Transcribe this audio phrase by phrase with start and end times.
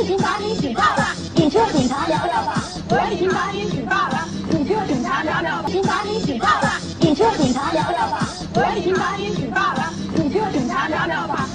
[0.00, 2.62] 已经把你举报了，你去和警察聊聊吧。
[2.88, 5.68] 我已经把你举报了，你去和警察聊聊吧。
[5.68, 8.28] 已经把你举报了，你去和警察聊聊吧。
[8.54, 11.48] 我已经把你举报了，你去和警察聊聊吧。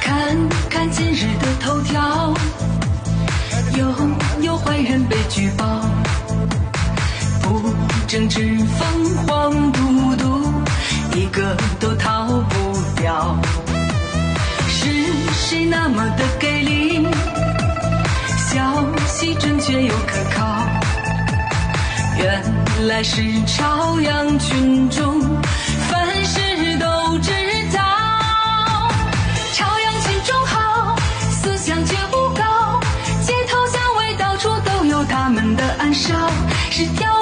[0.00, 2.34] 看看今日的头条，
[3.76, 3.94] 又
[4.42, 5.64] 有坏人被举报，
[7.42, 7.72] 不
[8.06, 9.83] 正之风狂嘟嘟，一
[11.44, 13.36] 个都逃不掉。
[14.66, 14.88] 是
[15.34, 17.06] 谁那么的给力？
[18.48, 18.62] 消
[19.06, 20.66] 息准确又可靠，
[22.16, 22.42] 原
[22.86, 25.20] 来是朝阳群众，
[25.90, 26.40] 凡事
[26.78, 27.30] 都知
[27.74, 27.82] 道。
[29.52, 30.96] 朝阳群众好，
[31.30, 32.80] 思想觉悟高，
[33.22, 36.14] 街头巷尾到处都有他们的暗哨，
[36.70, 37.12] 是跳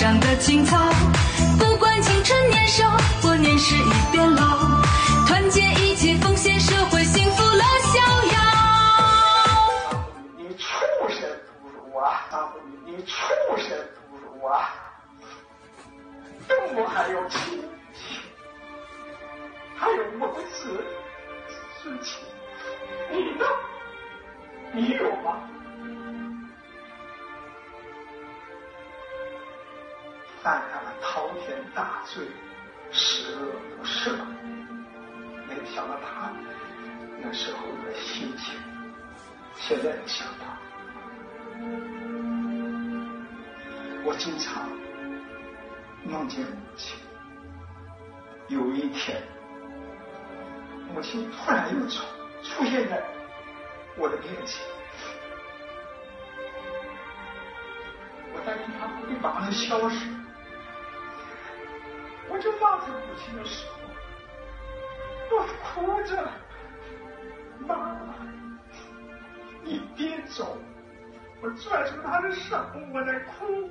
[0.00, 0.78] 上的青草。
[1.58, 2.88] 不管青春年少
[3.20, 4.42] 或年事已变老，
[5.28, 7.62] 团结一起奉献社会，幸福乐
[7.92, 7.98] 逍
[8.32, 8.38] 遥。
[10.38, 10.64] 你畜
[11.10, 11.28] 生
[11.60, 12.24] 不如啊！
[12.86, 13.12] 你畜
[13.58, 13.76] 生
[14.08, 14.72] 不如啊！
[16.48, 17.62] 动物还有亲
[17.92, 18.22] 情，
[19.76, 20.82] 还有母子
[21.82, 22.22] 之情，
[23.10, 23.44] 你呢？
[24.72, 25.46] 你有吗？
[30.42, 32.26] 犯下了滔天大罪，
[32.90, 34.14] 十恶不赦。
[35.46, 36.32] 没想到他
[37.20, 38.54] 那时候的心情，
[39.56, 40.44] 现在想到，
[44.04, 44.68] 我经常
[46.04, 46.98] 梦见母亲。
[48.48, 49.22] 有一天，
[50.92, 52.02] 母亲突然又出
[52.42, 53.02] 出现在
[53.96, 54.64] 我的面前，
[58.32, 60.06] 我担心她会马上消失，
[62.30, 63.66] 我就拉着母亲的手，
[65.32, 65.34] 我
[65.74, 66.30] 哭着，
[67.66, 68.14] 妈妈，
[69.64, 70.56] 你别走。
[71.42, 72.56] 我拽住她的手，
[72.92, 73.68] 我在哭，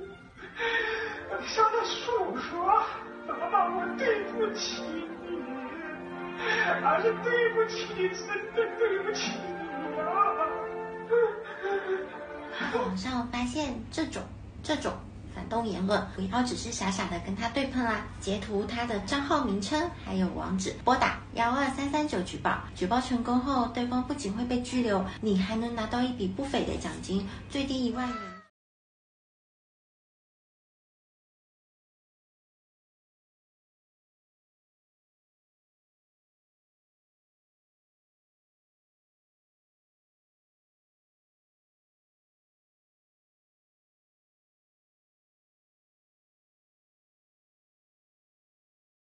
[1.30, 2.82] 我向她诉说，
[3.26, 5.38] 妈妈，我对不起你，
[6.82, 10.06] 还是对不起你，真的对不起你啊！
[12.74, 14.22] 网上发现这种
[14.62, 14.92] 这种
[15.40, 28.39] 反动言论，不要只是傻傻的跟他对喷啦，截图他的账号名称还有网址，拨打幺二三三九举报，举报成功后，对方不仅会被拘留，你还能拿到一笔不菲的奖金，最低一万元。